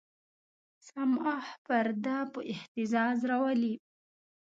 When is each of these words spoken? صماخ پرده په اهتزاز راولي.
صماخ 0.87 1.45
پرده 1.65 2.17
په 2.33 2.39
اهتزاز 2.53 3.17
راولي. 3.29 3.75